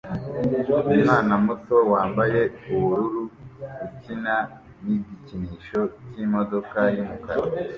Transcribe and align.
Umwana 0.91 1.33
muto 1.45 1.75
wambaye 1.91 2.41
ubururu 2.73 3.21
ukina 3.85 4.35
nigikinisho 4.83 5.79
cyimodoka 6.11 6.79
yumukara 6.95 7.43